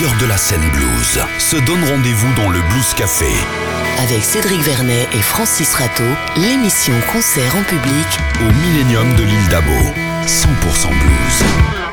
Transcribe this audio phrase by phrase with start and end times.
[0.00, 3.26] de la scène blues se donnent rendez-vous dans le Blues Café.
[3.98, 8.06] Avec Cédric Vernet et Francis Rateau, l'émission Concert en public
[8.40, 9.76] au Millennium de l'île d'Abo.
[10.26, 11.89] 100% blues.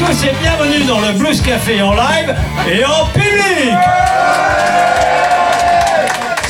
[0.00, 2.34] Tous et bienvenue dans le Blues Café en live
[2.66, 3.74] et en public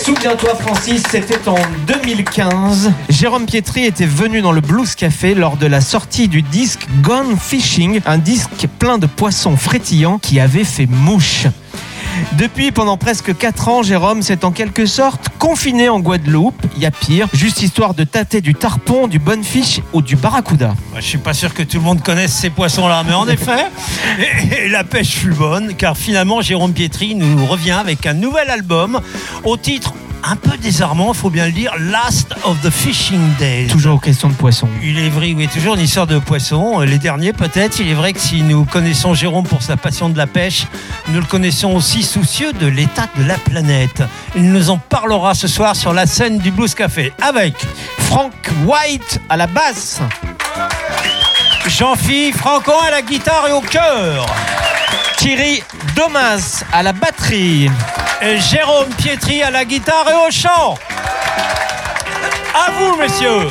[0.05, 1.59] Souviens-toi Francis, c'était en
[1.89, 2.93] 2015.
[3.09, 7.37] Jérôme Pietri était venu dans le Blues Café lors de la sortie du disque Gone
[7.37, 11.47] Fishing, un disque plein de poissons frétillants qui avait fait mouche.
[12.39, 16.61] Depuis, pendant presque 4 ans, Jérôme s'est en quelque sorte confiné en Guadeloupe.
[16.77, 20.75] Il y a pire, juste histoire de tâter du tarpon, du bonnefish ou du barracuda.
[20.97, 23.67] Je suis pas sûr que tout le monde connaisse ces poissons-là, mais en effet,
[24.19, 28.51] et- et la pêche fut bonne, car finalement Jérôme Pietri nous revient avec un nouvel
[28.51, 29.01] album
[29.45, 33.69] au titre un peu désarmant, faut bien le dire, Last of the Fishing Days.
[33.69, 34.69] Toujours question de poissons.
[34.83, 36.81] Il est vrai, oui, toujours une histoire de poissons.
[36.81, 37.81] Euh, Les derniers, peut-être.
[37.81, 40.67] Il est vrai que si nous connaissons Jérôme pour sa passion de la pêche,
[41.09, 44.03] nous le connaissons aussi soucieux de l'état de la planète.
[44.35, 47.55] Il nous en parlera ce soir sur la scène du Blues Café avec
[48.01, 48.33] Frank
[48.67, 50.01] White à la basse.
[51.67, 54.27] Jean-Philippe Francon à la guitare et au chœur.
[55.17, 55.63] Thierry
[55.95, 57.71] Domas à la batterie.
[58.23, 60.77] Et Jérôme Pietri à la guitare et au chant.
[62.55, 63.49] À vous, messieurs.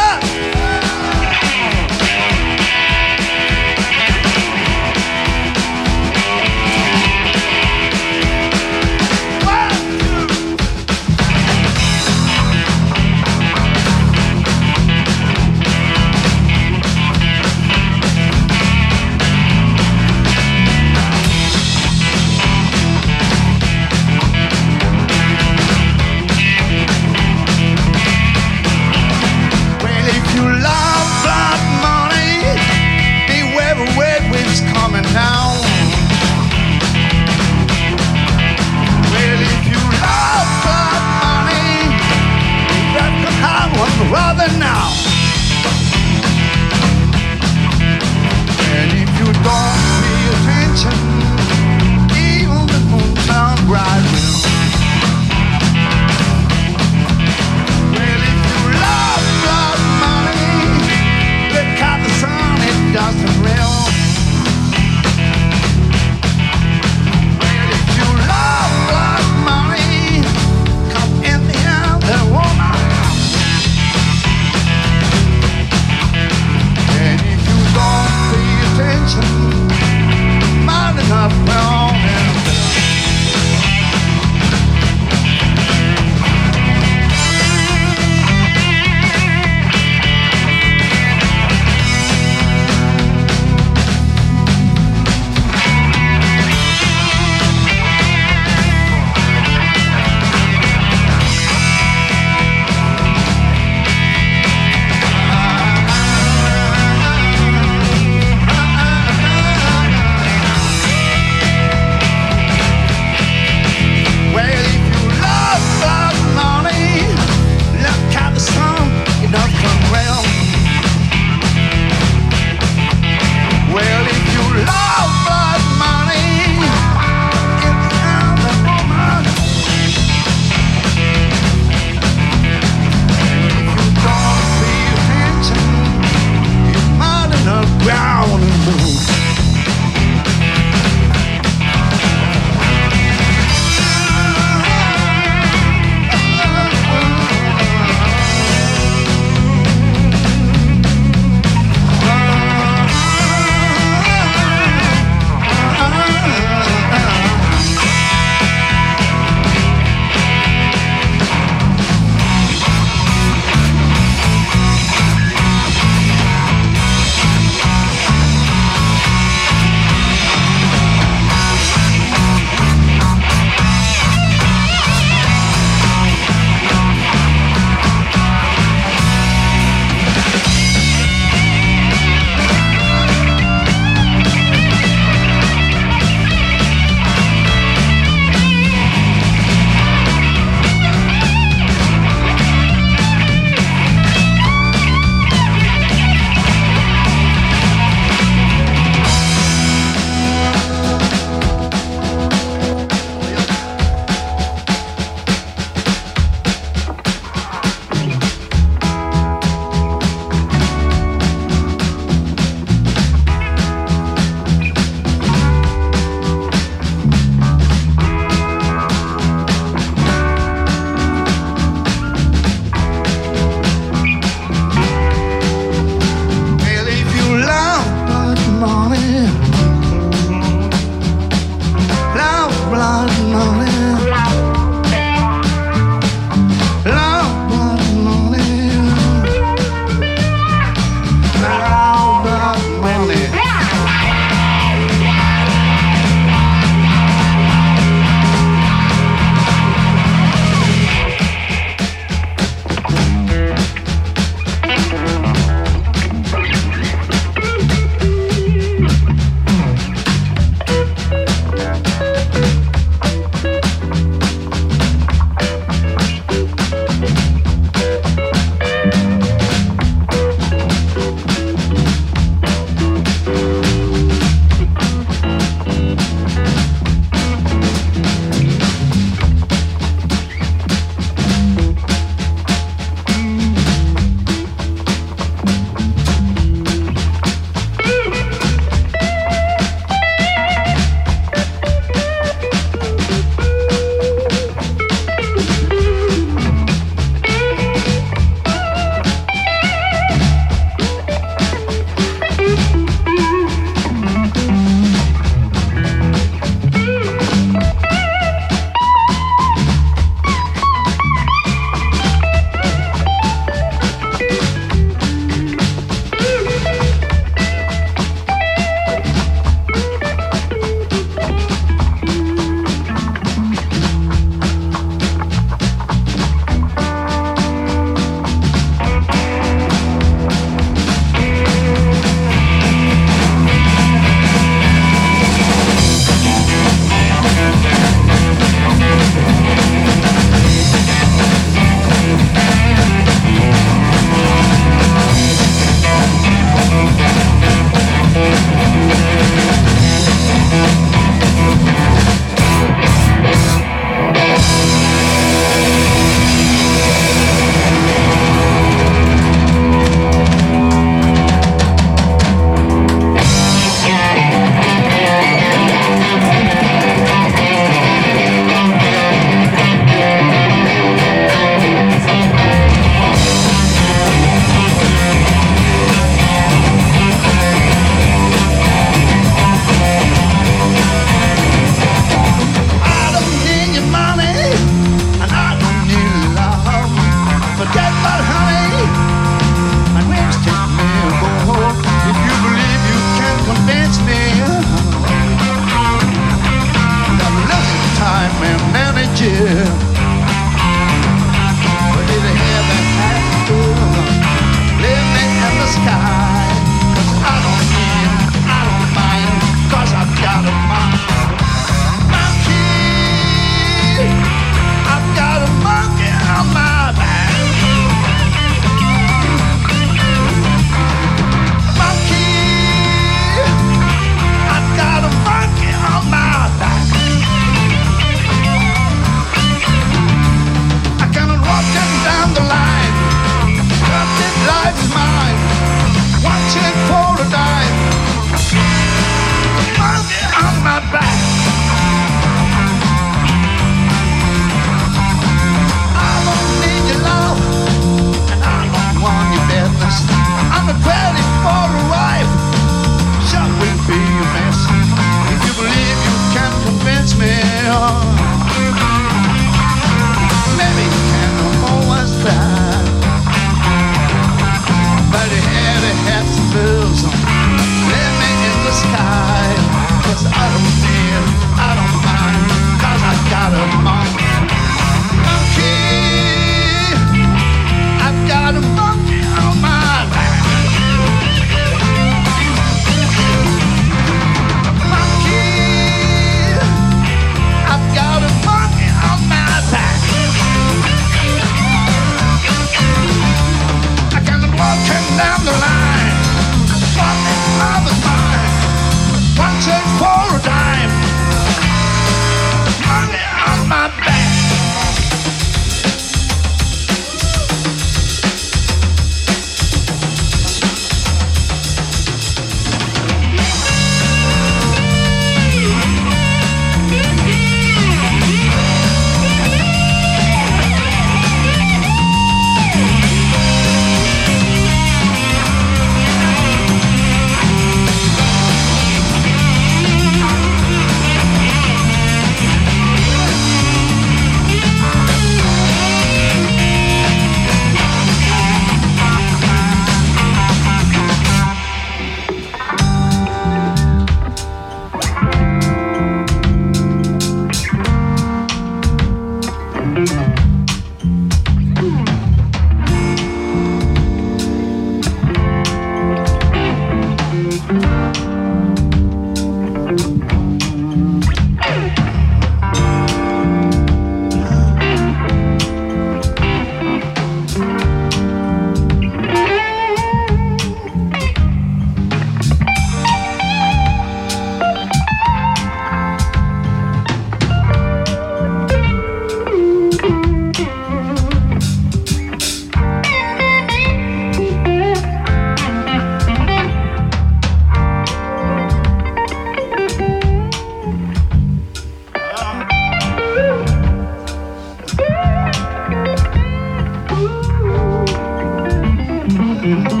[599.61, 600.00] Mm-hmm.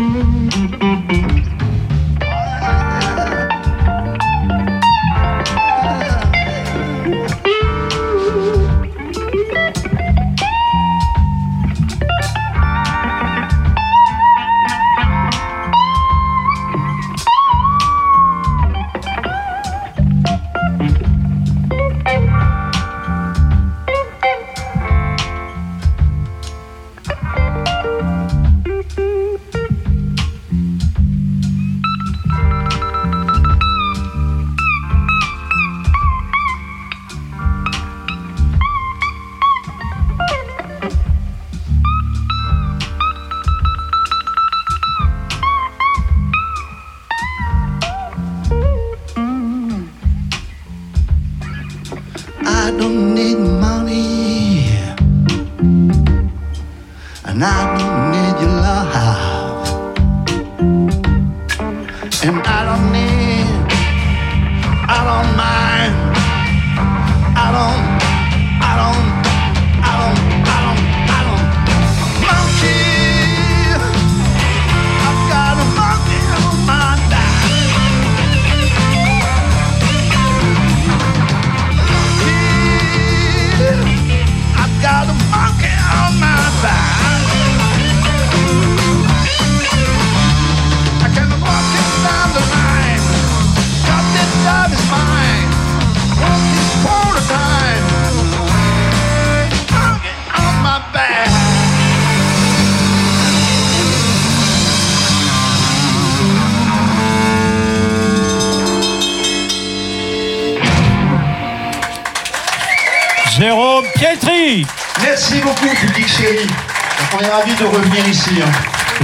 [113.41, 114.67] Jérôme Pietri.
[115.01, 116.45] Merci beaucoup, public chéri.
[116.45, 118.29] Donc, on est ravis de revenir ici.
[118.39, 118.51] hein.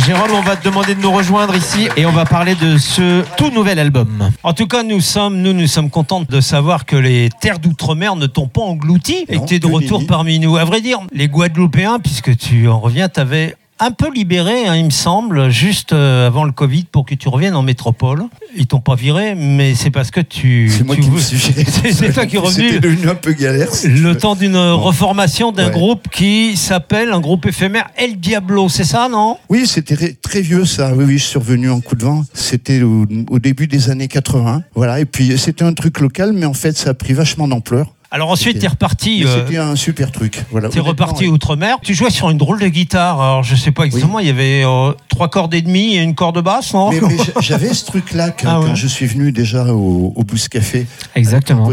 [0.06, 3.24] Jérôme, on va te demander de nous rejoindre ici et on va parler de ce
[3.36, 4.30] tout nouvel album.
[4.44, 8.16] En tout cas, nous sommes, nous, nous sommes contents de savoir que les terres d'outre-mer
[8.16, 10.56] ne t'ont pas englouti et Non, que tu es de retour parmi nous.
[10.56, 14.86] À vrai dire, les Guadeloupéens, puisque tu en reviens, t'avais un peu libéré, hein, il
[14.86, 18.24] me semble, juste euh, avant le Covid pour que tu reviennes en métropole.
[18.56, 20.70] Ils t'ont pas viré, mais c'est parce que tu.
[20.76, 21.66] C'est moi tu qui géré.
[21.92, 22.68] C'est toi qui es revenu.
[22.70, 23.68] C'était devenu un peu galère.
[23.86, 25.72] Le temps d'une reformation d'un Ouais.
[25.74, 29.38] groupe qui s'appelle un groupe éphémère El Diablo, c'est ça, non?
[29.50, 30.94] Oui, c'était très vieux ça.
[30.96, 32.24] Oui, oui, je suis revenu en coup de vent.
[32.34, 34.64] C'était au, au début des années 80.
[34.76, 35.00] Voilà.
[35.02, 37.94] Et puis c'était un truc local, mais en fait, ça a pris vachement d'ampleur.
[38.10, 39.22] Alors ensuite, t'es reparti.
[39.24, 40.44] Mais euh, C'était un super truc.
[40.52, 40.70] Voilà.
[40.70, 41.30] T'es reparti ouais.
[41.30, 41.78] outre-mer.
[41.82, 43.20] Tu jouais sur une drôle de guitare.
[43.22, 44.20] Alors je sais pas exactement.
[44.20, 46.90] Il y avait euh, trois cordes et demie et une corde basse, non?
[46.92, 48.68] Mais, mais j'a- j'avais ce truc-là quand, Ah ouais.
[48.68, 50.88] quand je suis venu déjà au, au Boost Café.
[51.16, 51.70] Exactement.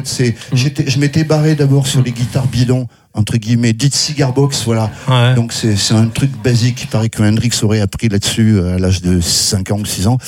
[0.53, 4.90] J'étais- Je m'étais barré d'abord sur les guitares bidons, entre guillemets, dites cigar box, voilà.
[5.09, 5.35] Ouais.
[5.35, 6.83] Donc c'est c'est un truc basique.
[6.83, 10.06] Il paraît que Hendrix aurait appris là-dessus euh, à l'âge de 5 ans ou 6
[10.09, 10.18] ans.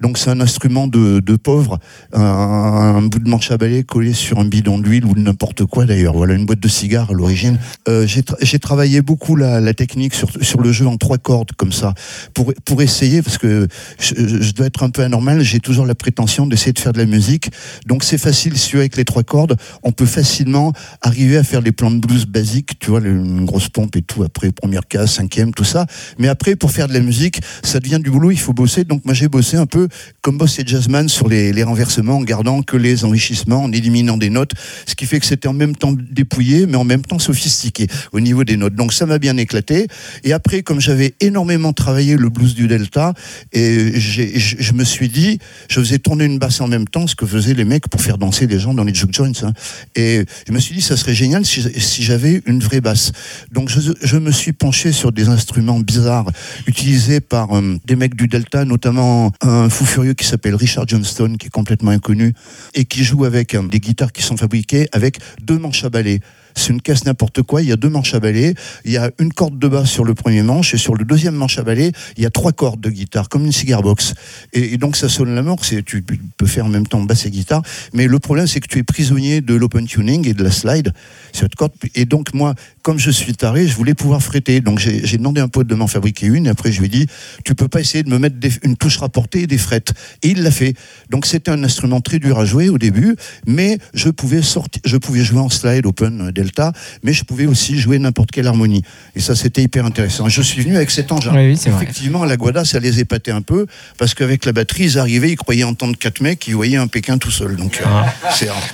[0.00, 1.78] Donc c'est un instrument de, de pauvre,
[2.12, 5.64] un, un bout de manche à balai collé sur un bidon d'huile ou de n'importe
[5.64, 6.14] quoi d'ailleurs.
[6.14, 7.58] Voilà une boîte de cigares à l'origine.
[7.88, 11.18] Euh, J'ai tra- j'ai travaillé beaucoup la, la technique sur, sur le jeu en trois
[11.18, 11.94] cordes comme ça
[12.34, 13.68] pour, pour essayer parce que
[14.00, 15.40] je, je dois être un peu anormal.
[15.42, 17.50] J'ai toujours la prétention d'essayer de faire de la musique.
[17.86, 21.72] Donc c'est facile si avec les trois cordes, on peut facilement arriver à faire les
[21.72, 25.52] plans de blues basiques, tu vois, une grosse pompe et tout, après première case, cinquième,
[25.52, 25.86] tout ça.
[26.18, 28.84] Mais après, pour faire de la musique, ça devient du boulot, il faut bosser.
[28.84, 29.88] Donc moi j'ai bossé un peu
[30.22, 34.16] comme boss et jazzman sur les, les renversements, en gardant que les enrichissements, en éliminant
[34.16, 34.52] des notes,
[34.86, 38.20] ce qui fait que c'était en même temps dépouillé, mais en même temps sophistiqué au
[38.20, 38.74] niveau des notes.
[38.74, 39.86] Donc ça m'a bien éclaté.
[40.22, 43.12] Et après, comme j'avais énormément travaillé le blues du Delta,
[43.52, 45.38] et je me suis dit,
[45.68, 48.18] je faisais tourner une basse en même temps, ce que faisaient les mecs pour faire
[48.18, 49.32] danser les gens dans les juke joints.
[49.42, 49.52] hein.
[49.94, 52.13] Et je me suis dit, ça serait génial si, si j'avais
[52.46, 53.12] une vraie basse.
[53.52, 56.30] Donc je, je me suis penché sur des instruments bizarres
[56.66, 61.36] utilisés par euh, des mecs du Delta, notamment un fou furieux qui s'appelle Richard Johnston,
[61.38, 62.34] qui est complètement inconnu,
[62.74, 66.20] et qui joue avec euh, des guitares qui sont fabriquées avec deux manches à balai.
[66.56, 69.10] C'est une caisse n'importe quoi, il y a deux manches à balai, il y a
[69.18, 71.92] une corde de basse sur le premier manche, et sur le deuxième manche à balai,
[72.16, 74.14] il y a trois cordes de guitare, comme une cigar box.
[74.52, 76.04] Et, donc ça sonne la mort, tu
[76.36, 77.62] peux faire en même temps basse et guitare,
[77.92, 80.92] mais le problème c'est que tu es prisonnier de l'open tuning et de la slide
[81.32, 81.72] cette corde.
[81.94, 84.60] Et donc moi, comme je suis taré, je voulais pouvoir fretter.
[84.60, 86.90] Donc j'ai, demandé à un pote de m'en fabriquer une, et après je lui ai
[86.90, 87.06] dit,
[87.44, 89.92] tu peux pas essayer de me mettre une touche rapportée et des frettes.
[90.22, 90.74] Et il l'a fait.
[91.10, 94.96] Donc c'était un instrument très dur à jouer au début, mais je pouvais sortir, je
[94.96, 98.82] pouvais jouer en slide open euh, delta, mais je pouvais aussi jouer n'importe quelle harmonie.
[99.16, 100.28] Et ça c'était hyper intéressant.
[100.28, 101.32] Je suis venu avec cet engin.
[101.34, 101.82] Oui, oui, c'est vrai.
[101.82, 103.66] Effectivement, la Guada, ça les épatait un peu,
[103.98, 107.18] parce qu'avec la batterie, ils arrivaient, ils croyaient entendre quatre mecs, qui voyaient un Pékin
[107.18, 107.56] tout seul.
[107.56, 108.06] Donc, euh, un-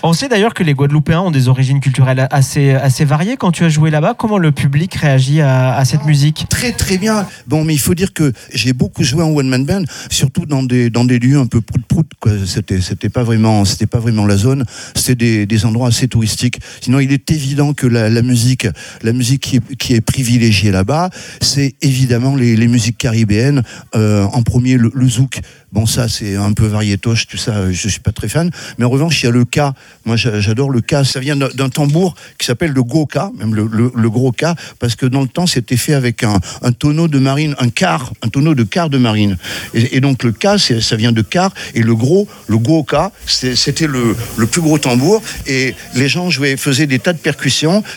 [0.03, 3.37] On sait d'ailleurs que les Guadeloupéens ont des origines culturelles assez, assez variées.
[3.37, 6.47] Quand tu as joué là-bas, comment le public réagit à, à cette musique?
[6.49, 7.27] Très très bien.
[7.47, 10.63] Bon, mais il faut dire que j'ai beaucoup joué en one man band, surtout dans
[10.63, 12.07] des dans des lieux un peu prout prout.
[12.21, 12.33] Quoi.
[12.47, 14.65] C'était c'était pas vraiment c'était pas vraiment la zone.
[14.95, 16.61] C'était des, des endroits assez touristiques.
[16.81, 18.67] Sinon, il est évident que la, musique
[19.03, 23.63] la musique qui est, privilégiée là-bas, c'est évidemment les, musiques caribéennes.
[23.95, 25.41] Euh, en premier, le, zouk.
[25.73, 28.51] Bon, ça, c'est un peu variétoche, tout ça, je suis pas très fan.
[28.79, 29.75] Mais en revanche, il y a le ka.
[30.05, 31.05] Moi, j'a- j'adore le ka.
[31.05, 35.21] Ça vient d'un tambour qui s'appelle le goka, même le, gros ka, parce que dans
[35.23, 36.41] le temps, c'était fait avec un,
[36.73, 39.37] tonneau de marine, un quart, un tonneau de quart de marine.
[39.75, 41.53] Et, donc, le c'est- ça vient de quart.
[41.75, 45.23] Et le gros, le goka, c'était le, le plus gros tambour.
[45.47, 47.50] Et les gens jouaient, faisaient des tas de percussions.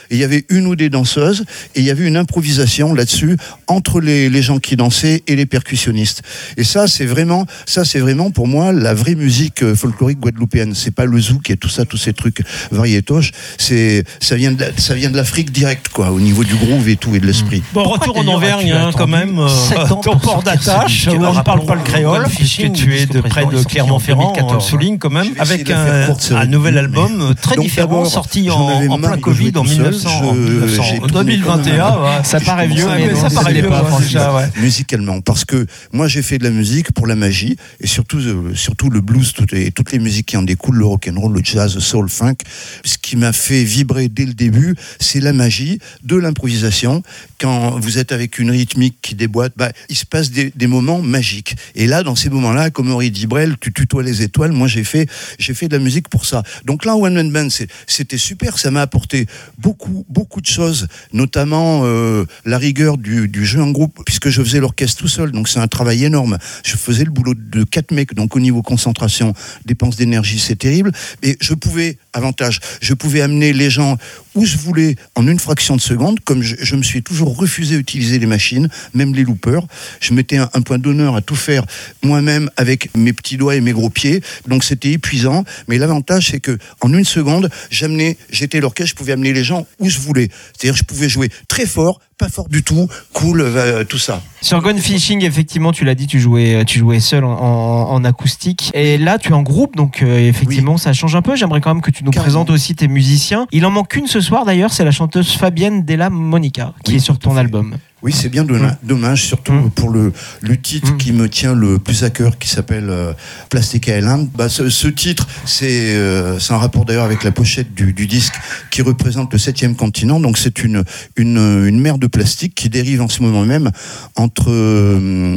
[0.10, 1.46] Et il y avait une ou des danseuses.
[1.76, 3.38] Et il y avait une improvisation là-dessus
[3.68, 6.22] entre les, les gens qui dansaient et les percussionnistes.
[6.58, 10.74] Et ça, c'est vraiment, ça, c'est vraiment pour moi la vraie musique euh, folklorique guadeloupéenne.
[10.76, 13.32] C'est pas le zouk et tout ça, tous ces trucs variétoches.
[13.58, 16.96] C'est, ça vient de, ça vient de l'Afrique direct, quoi, au niveau du groove et
[16.96, 17.64] tout et de l'esprit.
[17.74, 19.40] Bon, retour en as-tu hein, quand même.
[19.40, 22.96] euh, sept ans ton pour port d'attache, on ne parle pas le créole, puisque tu
[22.96, 27.34] es de près de Clermont-Ferrand, en 2014, souligne quand même, avec un, nouvel album euh,
[27.34, 29.78] très Donc, différent, sorti en, en plein de Covid en tout seul.
[29.78, 31.78] 1900, Je- en 1900, j'ai en tourné 2021.
[31.92, 32.24] comme un- ouais.
[32.24, 34.36] Ça paraît vieux, mais ça paraît pas, franchement.
[34.38, 34.50] ouais.
[34.62, 38.54] musicalement parce que moi j'ai fait de la musique pour la magie et surtout euh,
[38.56, 41.34] surtout le blues toutes les, toutes les musiques qui en découlent le rock and roll
[41.34, 42.36] le jazz le soul funk
[42.84, 47.04] ce qui m'a fait vibrer dès le début c'est la magie de l'improvisation
[47.40, 51.02] quand vous êtes avec une rythmique qui déboîte bah, il se passe des, des moments
[51.02, 54.52] magiques et là dans ces moments là comme aurait dit Brel tu tutoies les étoiles
[54.52, 55.08] moi j'ai fait
[55.40, 57.48] j'ai fait de la musique pour ça donc là One Man Band
[57.88, 59.23] c'était super ça m'a apporté
[59.58, 64.60] beaucoup, beaucoup de choses, notamment euh, la rigueur du, jeu en groupe, puisque je faisais
[64.60, 66.38] l'orchestre tout seul, donc c'est un travail énorme.
[66.64, 69.34] Je faisais le boulot de quatre mecs, donc au niveau concentration,
[69.66, 70.92] dépense d'énergie, c'est terrible.
[71.22, 73.98] Et je pouvais, avantage, je pouvais amener les gens
[74.36, 77.76] où je voulais en une fraction de seconde, comme je, je me suis toujours refusé
[77.76, 79.66] à utiliser les machines, même les loopers.
[80.00, 81.66] Je mettais un, un point d'honneur à tout faire
[82.02, 85.44] moi-même avec mes petits doigts et mes gros pieds, donc c'était épuisant.
[85.68, 89.66] Mais l'avantage, c'est que en une seconde, j'amenais, j'étais l'orchestre, je pouvais amener les gens
[89.80, 90.30] où je voulais.
[90.58, 94.22] C'est-à-dire, je pouvais jouer très fort, pas fort du tout, cool, euh, tout ça.
[94.42, 98.04] Sur Gone Fishing, effectivement, tu l'as dit, tu jouais, tu jouais seul en, en- en
[98.06, 98.72] acoustique.
[98.74, 101.36] Et là, tu es en groupe, donc euh, effectivement, ça change un peu.
[101.36, 102.24] J'aimerais quand même que tu nous Carrément.
[102.26, 103.46] présentes aussi tes musiciens.
[103.52, 106.98] Il en manque une ce soir d'ailleurs, c'est la chanteuse Fabienne Della Monica, qui Oui,
[106.98, 107.76] est sur ton album.
[108.02, 108.46] Oui, c'est bien
[108.84, 109.70] dommage, surtout Mm.
[109.70, 110.98] pour le, le titre Mm.
[110.98, 113.14] qui me tient le plus à cœur, qui s'appelle euh,
[113.50, 114.28] Plastic Island.
[114.36, 118.34] Bah, ce, ce titre, c'est euh, un rapport d'ailleurs avec la pochette du, du disque
[118.72, 120.20] qui représente le septième continent.
[120.20, 120.84] Donc c'est une,
[121.16, 123.72] une, une mer de plastique qui dérive en ce moment même
[124.16, 125.36] entre, euh,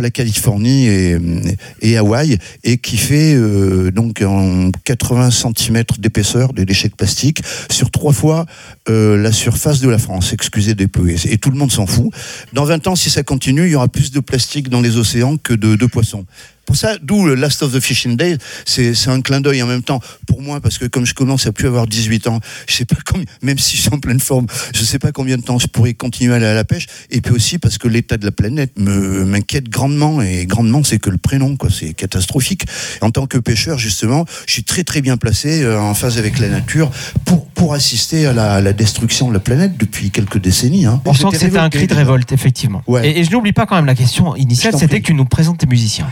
[0.00, 6.88] la Californie et, Hawaï et qui fait euh, donc en 80 cm d'épaisseur des déchets
[6.88, 8.46] de plastique sur trois fois
[8.88, 10.32] euh, la surface de la France.
[10.32, 11.10] Excusez des peu.
[11.10, 12.12] Et, tout le monde s'en fout.
[12.52, 15.36] Dans 20 ans, si ça continue, il y aura plus de plastique dans les océans
[15.36, 16.24] que de poissons.
[16.68, 19.82] Pour ça, d'où le Last of the Fishing Days, c'est un clin d'œil en même
[19.82, 22.84] temps pour moi, parce que comme je commence à plus avoir 18 ans, je sais
[22.84, 25.58] pas combien, même si je suis en pleine forme, je sais pas combien de temps
[25.58, 26.86] je pourrais continuer à aller à la pêche.
[27.08, 30.98] Et puis aussi parce que l'état de la planète me m'inquiète grandement, et grandement, c'est
[30.98, 32.66] que le prénom, quoi, c'est catastrophique.
[33.00, 36.38] En tant que pêcheur, justement, je suis très très bien placé euh, en phase avec
[36.38, 36.90] la nature
[37.24, 40.86] pour pour assister à la, destruction de la planète depuis quelques décennies.
[40.86, 41.02] Hein.
[41.04, 42.82] On sent que c'était un cri de révolte, effectivement.
[42.86, 43.10] Ouais.
[43.10, 45.58] Et, et je n'oublie pas quand même la question initiale, c'était que tu nous présentes
[45.58, 46.06] tes musiciens.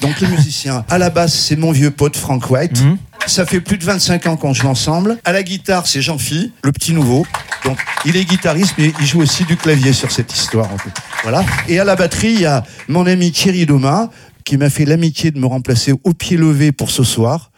[0.00, 2.82] Donc les musiciens, à la basse, c'est mon vieux pote Frank White.
[2.82, 2.96] Mhm.
[3.26, 5.18] Ça fait plus de 25 ans qu'on joue ensemble.
[5.24, 7.26] À la guitare, c'est Jean-Phi, le petit nouveau.
[7.64, 10.72] Donc il est guitariste, mais il joue aussi du clavier sur cette histoire.
[10.72, 10.92] en fait.
[11.22, 11.44] Voilà.
[11.68, 14.10] Et à la batterie, il y a mon ami Thierry Doma,
[14.44, 17.50] qui m'a fait l'amitié de me remplacer au pied levé pour ce soir.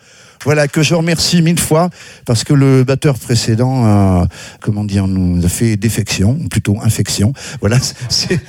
[0.45, 1.91] Voilà, que je remercie mille fois,
[2.25, 4.27] parce que le batteur précédent, a,
[4.61, 7.33] comment dire, nous a fait défection, ou plutôt infection.
[7.61, 8.41] Voilà, c'est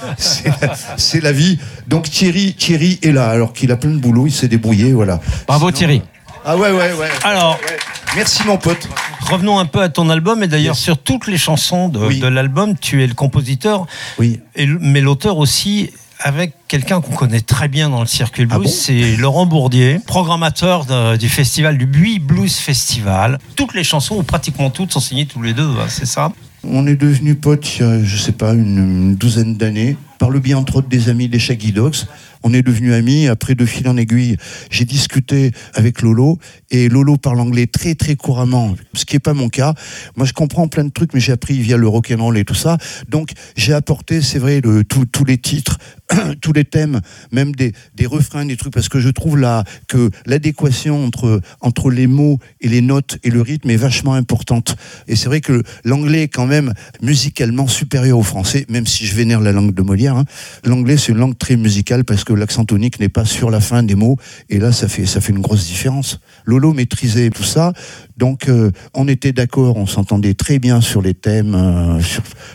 [1.21, 1.59] la, la vie.
[1.87, 5.19] Donc Thierry, Thierry est là, alors qu'il a plein de boulot, il s'est débrouillé, voilà.
[5.47, 6.01] Bravo Sinon- Thierry.
[6.43, 7.09] Ah ouais, ouais, ouais.
[7.23, 7.77] Alors, Ouais.
[8.15, 8.89] Merci mon pote.
[9.21, 10.43] revenons un peu à ton album.
[10.43, 10.83] Et d'ailleurs, Yes.
[10.83, 12.19] sur toutes les chansons de, Oui.
[12.19, 13.85] de l'album, tu es le compositeur,
[14.19, 14.41] Oui.
[14.55, 15.91] et, mais l'auteur aussi
[16.23, 19.99] avec quelqu'un qu'on connaît très bien dans le circuit Ah blues, bon c'est Laurent Bourdier,
[20.05, 23.39] programmateur de- du festival du Buis Blues Festival.
[23.55, 26.31] Toutes les chansons, ou pratiquement toutes, sont signées tous les deux, hein, c'est ça?
[26.63, 30.29] On est devenus potes il y a, je sais pas, une, une douzaine d'années, par
[30.29, 31.95] le biais entre autres des amis des Shaggy Dogs.
[32.43, 33.27] On est devenus amis.
[33.27, 34.35] Après, de fil en aiguille,
[34.71, 36.39] j'ai discuté avec Lolo
[36.71, 39.73] et Lolo parle anglais très très couramment, ce qui n'est pas mon cas.
[40.15, 42.77] Moi, je comprends plein de trucs, mais j'ai appris via le rock'n'roll et tout ça.
[43.09, 45.77] Donc, j'ai apporté, c'est vrai, le- tous les titres,
[46.41, 50.09] tous les thèmes, même des, des refrains, des trucs, parce que je trouve là que
[50.25, 54.75] l'adéquation entre entre les mots et les notes et le rythme est vachement importante.
[55.07, 59.15] Et c'est vrai que l'anglais est quand même musicalement supérieur au français, même si je
[59.15, 60.15] vénère la langue de Molière.
[60.15, 60.25] hein.
[60.65, 63.83] L'anglais, c'est une langue très musicale parce que l'accent tonique n'est pas sur la fin
[63.83, 64.17] des mots.
[64.49, 66.19] Et là, ça fait, ça fait une grosse différence.
[66.45, 67.73] Lolo maîtrisait tout ça.
[68.17, 71.99] Donc, euh, on était d'accord, on s'entendait très bien sur les thèmes, euh,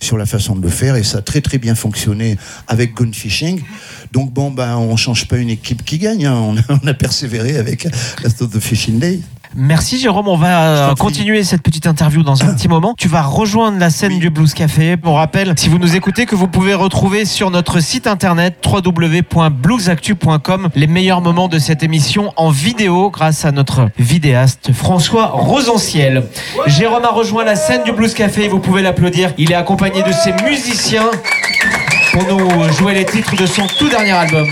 [0.00, 0.96] sur, la façon de le faire.
[0.96, 2.36] Et ça a très, très bien fonctionné
[2.68, 3.60] avec Gone Fishing.
[4.12, 6.26] Donc, bon, ben, on change pas une équipe qui gagne.
[6.26, 6.34] hein.
[6.34, 7.88] On, a, on a persévéré avec
[8.22, 9.20] Last of the Fishing Day.
[9.58, 12.94] Merci Jérôme, on va euh, continuer cette petite interview dans un petit moment.
[12.98, 14.18] Tu vas rejoindre la scène Oui.
[14.18, 14.96] du Blues Café.
[15.02, 20.68] On rappelle, si vous nous écoutez, que vous pouvez retrouver sur notre site internet www.bluesactu.com
[20.74, 26.24] les meilleurs moments de cette émission en vidéo grâce à notre vidéaste François Rosanciel.
[26.66, 29.32] Jérôme a rejoint la scène du Blues Café, vous pouvez l'applaudir.
[29.38, 31.10] Il est accompagné de ses musiciens
[32.12, 34.46] pour nous jouer les titres de son tout dernier album.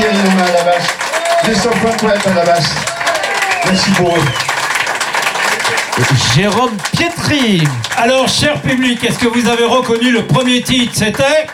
[0.00, 0.86] Thierry Romain à la basse,
[1.42, 2.74] Christophe Pointe à la basse.
[3.66, 4.22] Merci pour eux.
[6.34, 7.62] Jérôme Pietri.
[7.98, 10.92] Alors, cher public, est-ce que vous avez reconnu le premier titre?
[10.94, 11.46] C'était?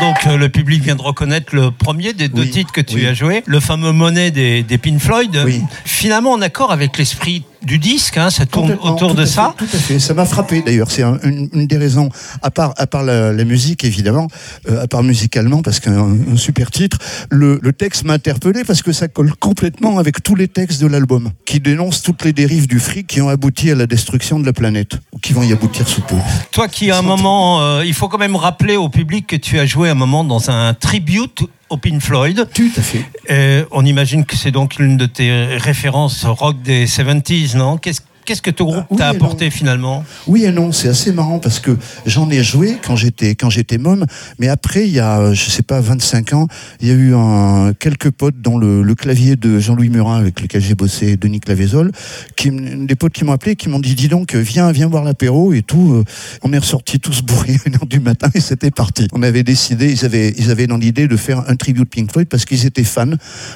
[0.00, 2.96] Donc euh, le public vient de reconnaître le premier des deux Oui, titres que tu
[2.96, 3.06] oui.
[3.06, 5.36] as joué, le fameux Monet des, des Pink Floyd.
[5.44, 5.62] Oui.
[5.84, 9.52] Finalement en accord avec l'esprit du disque, hein, ça tourne autour de ça.
[9.58, 9.98] fait, tout à fait.
[9.98, 10.92] Ça m'a frappé d'ailleurs.
[10.92, 12.08] C'est un- une, une des raisons,
[12.40, 14.28] à part, à part la, la musique évidemment,
[14.70, 15.98] euh, à part musicalement parce qu'un
[16.32, 16.98] un super titre,
[17.30, 20.86] le, le texte m'a interpellé parce que ça colle complètement avec tous les textes de
[20.86, 24.46] l'album, qui dénoncent toutes les dérives du fric qui ont abouti à la destruction de
[24.46, 26.14] la planète, ou qui vont y aboutir sous peu.
[26.52, 29.58] Toi qui à un moment, euh, il faut quand même rappeler au public que tu
[29.58, 32.48] as joué un moment dans un tribute au Pink Floyd.
[32.54, 33.04] Tout à fait.
[33.28, 37.76] Et on imagine que c'est donc l'une de tes références rock des 70s, non?
[37.76, 40.04] Qu'est-ce qu'est-ce que ton groupe Ah, oui t'a apporté finalement?
[40.26, 43.78] Oui et non, c'est assez marrant parce que j'en ai joué quand j'étais quand j'étais
[43.78, 44.04] môme,
[44.38, 46.46] mais après il y a euh, je sais pas 25 ans,
[46.80, 50.40] il y a eu un, quelques potes dans le, le clavier de Jean-Louis Murin avec
[50.42, 51.90] lequel j'ai bossé, Denis Clavezol,
[52.36, 55.52] qui des potes qui m'ont appelé, qui m'ont dit dis donc viens viens voir l'apéro
[55.54, 55.92] et tout.
[55.94, 56.04] euh,
[56.42, 59.08] On est ressortis tous bourrés à une heure du matin et c'était parti.
[59.12, 62.28] On avait décidé, ils avaient ils avaient dans l'idée de faire un tribute Pink Floyd
[62.28, 63.12] parce qu'ils étaient fans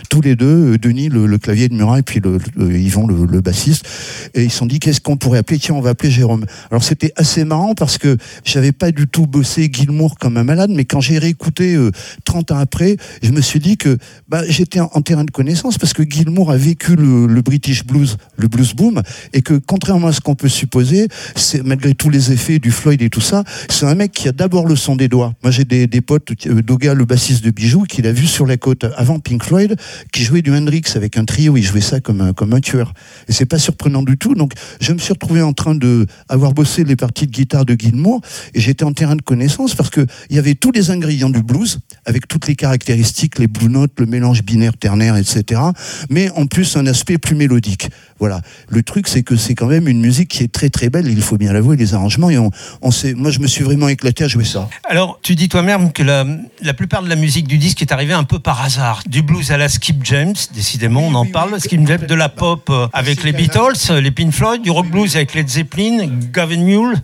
[0.09, 3.07] tous les deux, euh, Denis le, le clavier de Murin et puis le, le- Yvon
[3.07, 3.85] le, bassiste
[4.35, 7.13] et ils sont dit qu'est-ce qu'on pourrait appeler tiens on va appeler Jérôme alors c'était
[7.17, 11.01] assez marrant parce que j'avais pas du tout bossé Gilmour comme un malade mais quand
[11.01, 11.91] j'ai réécouté euh,
[12.25, 13.99] 30 ans après je me suis dit que
[14.29, 18.47] bah, j'étais en, terrain de connaissance parce que Gilmour a vécu le, British blues le
[18.47, 19.03] blues boom
[19.33, 23.03] et que contrairement à ce qu'on peut supposer c'est malgré tous les effets du Floyd
[23.03, 25.65] et tout ça c'est un mec qui a d'abord le son des doigts moi j'ai
[25.65, 29.19] des, potes euh, Doga le bassiste de Bijoux qui l'a vu sur la côte avant
[29.19, 29.75] Pink Floyd
[30.13, 32.95] qui jouait du Hendrix avec un trio il jouait ça comme un, comme un tueur
[33.29, 34.35] et c'est pas surprenant du tout.
[34.35, 37.77] Donc, je me suis retrouvé en train de avoir bossé les parties de guitare de
[37.79, 38.21] Gilmour
[38.55, 41.43] et j'étais en terrain de connaissance parce que il y avait tous les ingrédients du
[41.43, 45.61] blues avec toutes les caractéristiques, les blue notes, le mélange binaire, ternaire, etc.
[46.11, 47.89] Mais en plus, un aspect plus mélodique.
[48.19, 48.41] Voilà.
[48.69, 51.09] Le truc, c'est que c'est quand même une musique qui est très très belle.
[51.09, 52.31] Il faut bien l'avouer, les arrangements.
[52.31, 52.51] Et on,
[52.81, 54.69] on sait, moi, je me suis vraiment éclaté à jouer ça.
[54.85, 56.25] Alors, tu dis toi-même que la,
[56.63, 59.03] la plupart de la musique du disque est arrivée un peu par hasard.
[59.09, 61.51] Du blues à la Skip James, décidément, on en oui, parle.
[61.55, 64.71] oui, Skip James, de la pop euh, avec les Beatles, euh, les Pink Floyd, du
[64.71, 66.97] rock blues avec Led Zeppelin, Gavin Mule,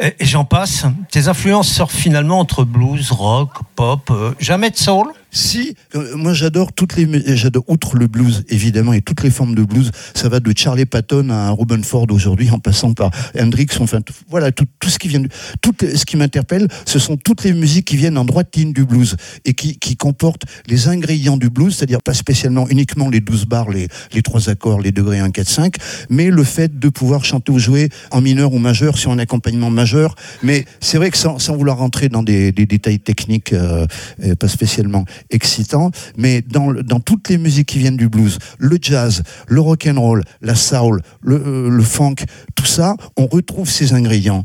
[0.00, 0.84] et, et j'en passe.
[1.10, 5.12] Tes influences sortent finalement entre blues, rock, pop, euh, jamais de soul.
[5.34, 9.56] Si, euh, moi j'adore toutes les, j'adore outre le blues évidemment et toutes les formes
[9.56, 9.90] de blues.
[10.14, 13.66] Ça va de Charlie Patton à Robin Ford aujourd'hui, en passant par Hendrix.
[13.80, 15.24] Enfin, voilà tout, tout ce qui vient,
[15.60, 18.84] tout ce qui m'interpelle, ce sont toutes les musiques qui viennent en droite ligne du
[18.84, 23.46] blues et qui, qui comportent les ingrédients du blues, c'est-à-dire pas spécialement uniquement les 12
[23.46, 25.74] bars, les, les trois accords, les degrés 1, 4, 5,
[26.10, 29.70] mais le fait de pouvoir chanter ou jouer en mineur ou majeur sur un accompagnement
[29.70, 30.14] majeur.
[30.44, 33.86] Mais c'est vrai que sans, sans vouloir rentrer dans des, des détails techniques, euh,
[34.22, 39.22] euh, pas spécialement excitant, mais dans, toutes les musiques qui viennent du blues, le jazz,
[39.48, 42.16] le rock and roll, la soul, le, euh, le funk,
[42.54, 44.44] tout ça, on retrouve ces ingrédients.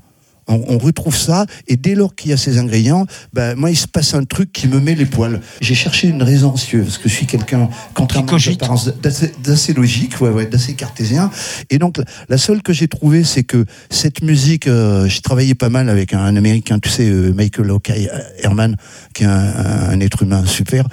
[0.49, 3.77] On, on retrouve ça, et dès lors qu'il y a ces ingrédients, ben, moi, il
[3.77, 5.39] se passe un truc qui me met les poils.
[5.61, 8.59] J'ai cherché une raison, veux, parce que je suis quelqu'un, contrairement à cogite.
[8.61, 11.29] l'apparence, d'assez d'assez logique, ouais, ouais, d'assez cartésien.
[11.69, 15.53] Et donc, la, la seule que j'ai trouvée, c'est que cette musique, euh, j'ai travaillé
[15.55, 18.09] pas mal avec un, Américain, tu sais, euh, Michael O'Kay
[18.41, 18.75] Herman,
[19.13, 20.87] qui est un, un- un être humain super.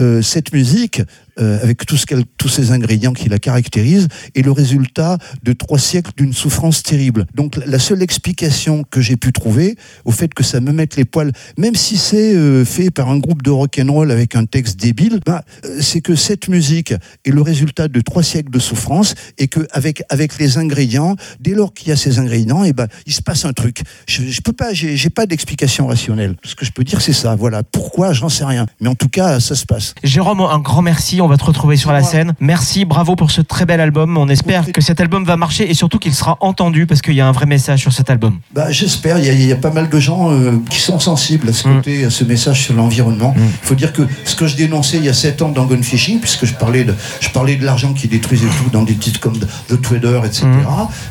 [0.00, 1.02] Euh, cette musique,
[1.40, 6.32] euh, avec tous ces ingrédients qui la caractérisent, est le résultat de trois siècles d'une
[6.32, 7.26] souffrance terrible.
[7.34, 11.04] Donc la- seule explication que j'ai pu trouver au fait que ça me mette les
[11.04, 14.44] poils, même si c'est euh, fait par un groupe de rock and roll avec un
[14.44, 16.92] texte débile, bah, euh, c'est que cette musique
[17.24, 21.74] est le résultat de trois siècles de souffrance et que avec les ingrédients, dès lors
[21.74, 23.82] qu'il y a ces ingrédients, et ben il se passe un truc.
[24.06, 26.36] Je, je peux pas, j'ai pas d'explication rationnelle.
[26.44, 27.34] Ce que je peux dire, c'est ça.
[27.34, 27.62] Voilà.
[27.62, 28.66] Pourquoi, j'en sais rien.
[28.80, 29.94] Mais en tout cas, ça se passe.
[30.04, 31.20] Jérôme, un grand merci.
[31.22, 32.34] On va te retrouver sur la scène.
[32.40, 34.16] Merci, bravo pour ce très bel album.
[34.18, 37.20] On espère que cet album va marcher et surtout qu'il sera entendu parce qu'il y
[37.20, 38.38] a un vrai message sur cet album.
[38.54, 39.18] Bah, j'espère.
[39.18, 41.52] Il y, a- il y a pas mal de gens euh, qui sont sensibles à
[41.52, 41.74] ce Mm.
[41.76, 43.34] côté, à ce message sur l'environnement.
[43.36, 45.82] Il faut dire que ce que je dénonçais il y a sept ans dans Gone
[45.84, 49.20] Fishing, puisque je parlais de, je parlais de l'argent qui détruisait tout dans des titres
[49.20, 50.46] comme The Trader, etc.,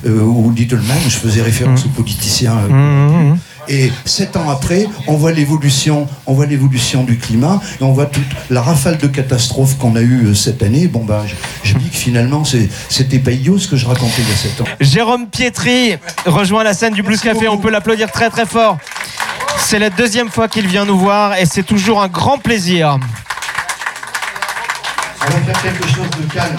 [0.05, 2.55] euh, ou Little Man, je faisais référence aux politiciens.
[2.69, 3.33] euh.
[3.67, 8.07] Et sept ans après, on voit l'évolution, on voit l'évolution du climat, et on voit
[8.07, 10.87] toute la rafale de catastrophes qu'on a eue euh, cette année.
[10.87, 12.43] Bon bah, je, je dis que finalement,
[12.89, 14.65] c'était pas idiot ce que je racontais il y a sept ans.
[14.79, 17.47] Jérôme Pietri rejoint la scène du Blues Café.
[17.47, 18.77] On peut l'applaudir très très fort.
[19.59, 22.97] C'est la deuxième fois qu'il vient nous voir et c'est toujours un grand plaisir.
[25.21, 26.57] On va faire quelque chose de calme.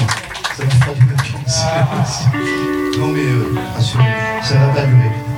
[0.57, 1.03] Ça me fera du.
[2.99, 3.55] Non mais euh,
[4.43, 5.32] ça va pas durer.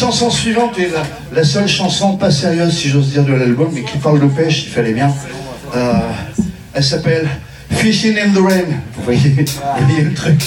[0.00, 3.82] Chanson suivante est la, la seule chanson pas sérieuse, si j'ose dire, de l'album, mais
[3.82, 5.12] qui parle de pêche, il fallait bien.
[5.76, 5.92] Euh,
[6.72, 7.28] elle s'appelle
[7.70, 8.80] Fishing in the Rain.
[8.96, 9.36] Vous voyez,
[10.02, 10.40] le truc.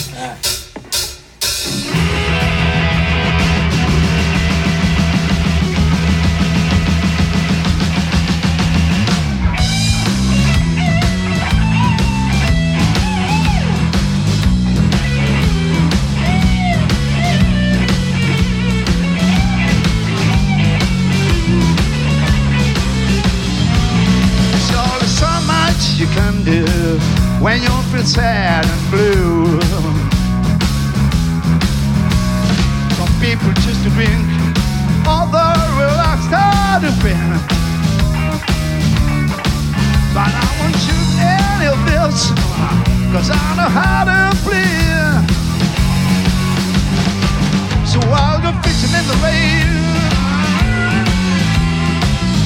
[48.74, 49.70] Fishing in the rain,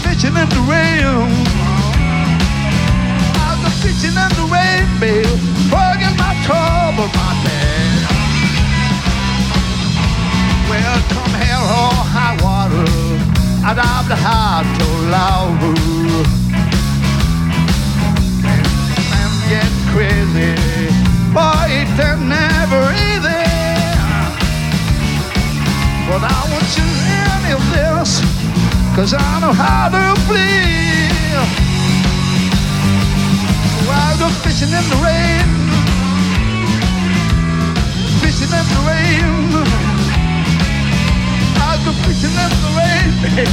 [0.03, 1.05] fishing in the rain.
[3.43, 5.39] I'll go fishing in the rain, babe.
[5.71, 7.99] Forget my trouble, my pain.
[10.69, 12.87] Well, come hell or high water,
[13.65, 15.61] I'd have the heart to love.
[19.19, 20.51] And get crazy,
[21.33, 23.16] boy, it never easy.
[26.07, 28.21] But I want you in of this,
[28.95, 30.67] cause I know how to play.
[33.89, 35.47] I'll go fishing in the rain.
[38.21, 39.51] Fishing in the rain.
[41.61, 43.09] I'll go fishing in the rain.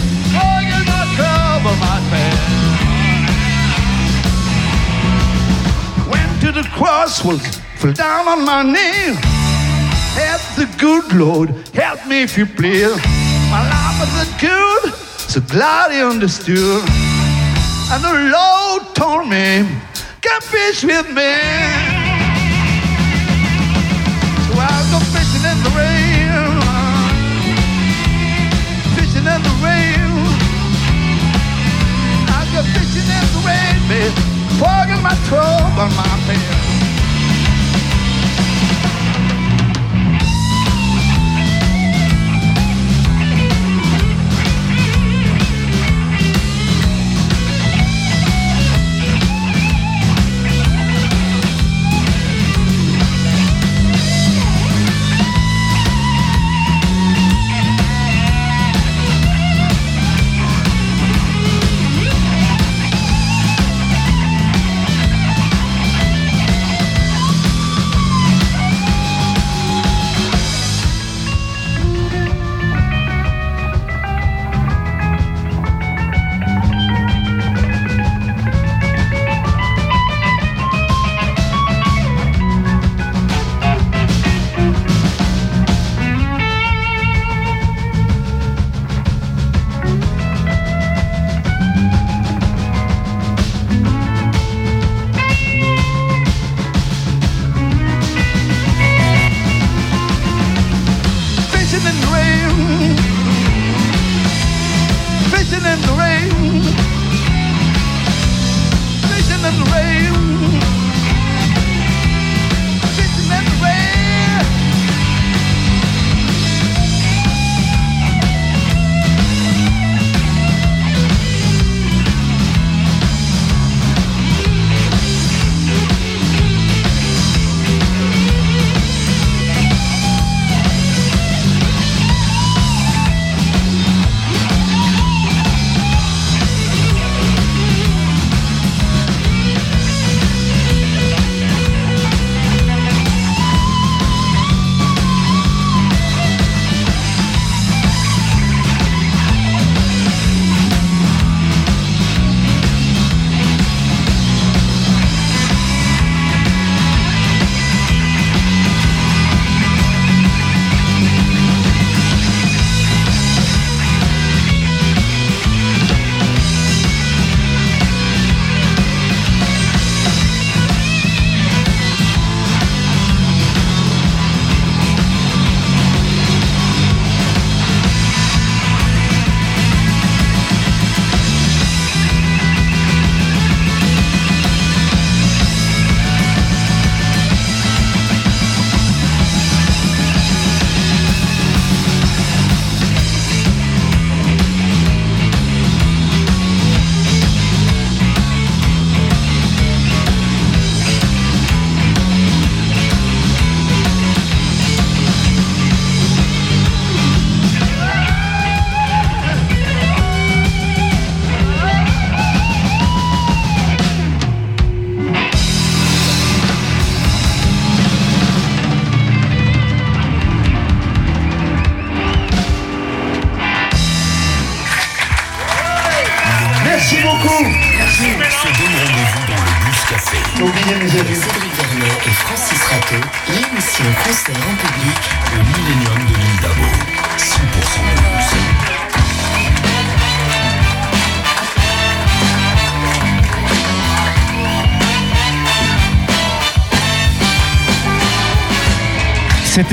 [0.37, 2.37] Oh, you're not trouble, my man.
[6.09, 9.34] Went to the crossroads, fell down on my knees.
[10.57, 12.97] The good Lord, help me if you please.
[13.51, 16.83] My life wasn't good, so glad he understood.
[17.91, 19.67] And the Lord told me,
[20.23, 21.35] come fish with me.
[24.47, 26.31] So I'll go fishing in the rain.
[28.95, 30.15] Fishing in the rain.
[32.31, 34.15] I'll go fishing in the rain, babe.
[34.63, 36.64] Forget my trouble, my pain.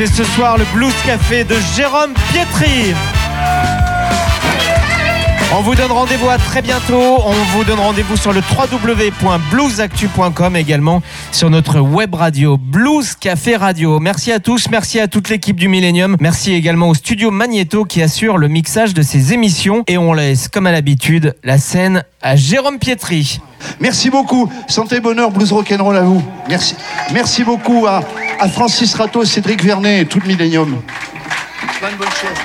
[0.01, 2.95] C'était ce soir le Blues Café de Jérôme Pietri.
[5.53, 7.17] On vous donne rendez-vous à très bientôt.
[7.25, 11.01] On vous donne rendez-vous sur le www.bluesactu.com également
[11.33, 13.99] sur notre web radio Blues Café Radio.
[13.99, 16.15] Merci à tous, merci à toute l'équipe du Millennium.
[16.21, 19.83] Merci également au studio Magneto qui assure le mixage de ces émissions.
[19.87, 23.41] Et on laisse, comme à l'habitude, la scène à Jérôme Pietri.
[23.81, 24.49] Merci beaucoup.
[24.69, 26.23] Santé, bonheur, blues rock'n'roll à vous.
[26.47, 26.75] Merci.
[27.11, 28.05] Merci beaucoup à,
[28.39, 30.81] à Francis Rato, Cédric Vernet et tout le Millennium.
[31.79, 32.39] Plein de bonnes choses.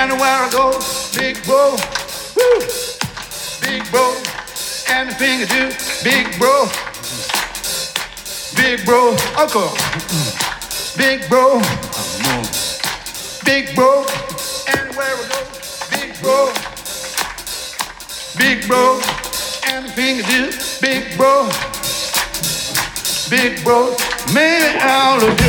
[0.00, 0.80] And where I go,
[1.14, 1.76] big bro,
[2.36, 2.60] woo,
[3.60, 4.16] big bro,
[4.88, 6.68] and a finger dude, big bro,
[8.56, 9.76] big bro, uncle,
[10.96, 11.60] big bro.
[13.44, 14.04] Big bro,
[14.68, 15.40] anywhere we go,
[15.90, 16.52] big bro,
[18.38, 19.00] big bro.
[19.66, 21.50] Anything you do, big bro.
[23.28, 23.96] Big bro,
[24.32, 25.40] made all of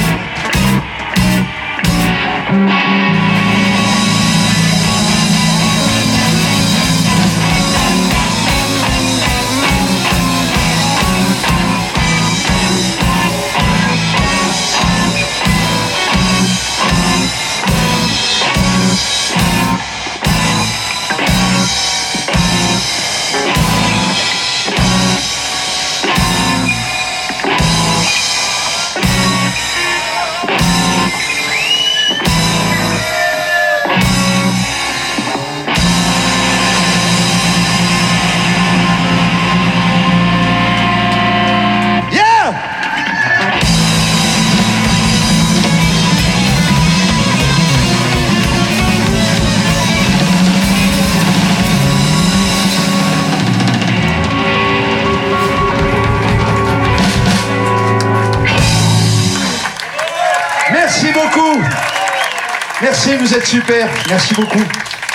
[63.42, 63.90] êtes super.
[64.10, 64.64] Merci beaucoup.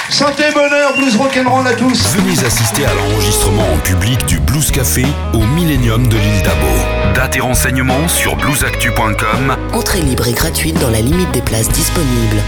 [0.08, 2.16] Santé, bonheur, blues rock'n'roll à tous.
[2.16, 7.14] Venez assister à l'enregistrement en public du Blues Café au Millennium de l'île d'Abo.
[7.14, 12.42] Date et renseignements sur bluesactu.com Entrée libre et gratuite dans la limite des places disponibles.